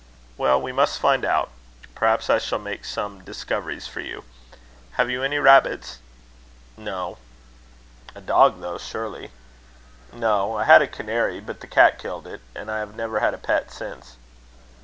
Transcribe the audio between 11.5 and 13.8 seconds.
the cat killed it, and I have never had a pet